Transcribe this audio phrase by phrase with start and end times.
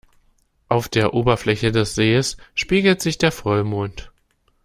[0.67, 4.11] Auf der Oberfläche des Sees spiegelt sich der Vollmond.